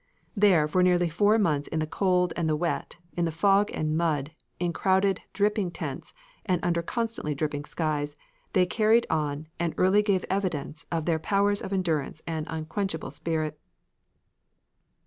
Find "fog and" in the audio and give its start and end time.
3.31-3.95